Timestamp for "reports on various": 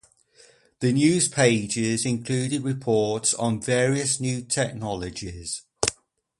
2.63-4.19